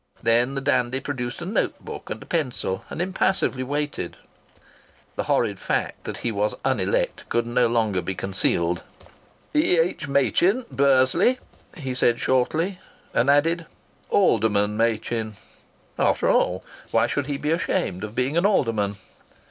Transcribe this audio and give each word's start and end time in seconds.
Then 0.23 0.55
the 0.55 0.61
dandy 0.61 0.99
produced 0.99 1.43
a 1.43 1.45
note 1.45 1.79
book 1.79 2.09
and 2.09 2.23
a 2.23 2.25
pencil 2.25 2.83
and 2.89 2.99
impassively 2.99 3.61
waited. 3.61 4.17
The 5.15 5.25
horrid 5.25 5.59
fact 5.59 6.05
that 6.05 6.17
he 6.25 6.31
was 6.31 6.55
unelect 6.65 7.29
could 7.29 7.45
no 7.45 7.67
longer 7.67 8.01
be 8.01 8.15
concealed. 8.15 8.81
"E.H. 9.53 10.07
Machin, 10.07 10.65
Bursley," 10.71 11.37
he 11.77 11.93
said 11.93 12.19
shortly; 12.19 12.79
and 13.13 13.29
added: 13.29 13.67
"Alderman 14.09 14.75
Machin." 14.75 15.35
After 15.99 16.27
all, 16.31 16.63
why 16.89 17.05
should 17.05 17.27
he 17.27 17.37
be 17.37 17.51
ashamed 17.51 18.03
of 18.03 18.15
being 18.15 18.37
an 18.37 18.45
Alderman? 18.47 18.95